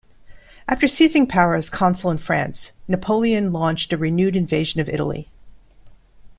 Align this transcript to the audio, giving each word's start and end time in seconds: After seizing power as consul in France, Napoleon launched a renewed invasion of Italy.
After 0.67 0.87
seizing 0.87 1.27
power 1.27 1.53
as 1.53 1.69
consul 1.69 2.09
in 2.09 2.17
France, 2.17 2.71
Napoleon 2.87 3.53
launched 3.53 3.93
a 3.93 3.97
renewed 3.97 4.35
invasion 4.35 4.81
of 4.81 4.89
Italy. 4.89 5.29